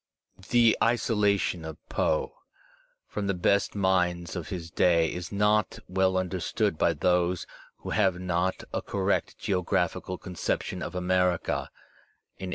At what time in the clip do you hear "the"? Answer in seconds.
0.49-0.75, 3.27-3.35